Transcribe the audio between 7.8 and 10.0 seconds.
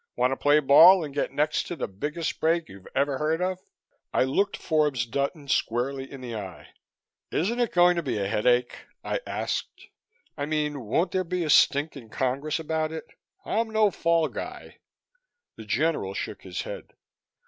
to be a headache?" I asked.